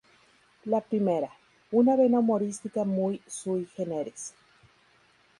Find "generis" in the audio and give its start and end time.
3.67-4.33